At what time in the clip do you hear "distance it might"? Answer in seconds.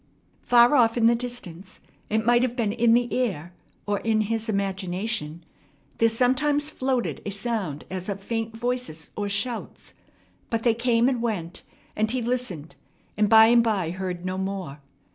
1.13-2.41